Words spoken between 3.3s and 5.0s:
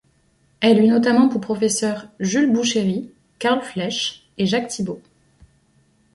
Carl Flesch et Jacques Thibaud.